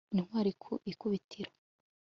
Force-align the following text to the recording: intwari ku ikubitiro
intwari 0.13 0.51
ku 0.63 0.73
ikubitiro 0.91 1.51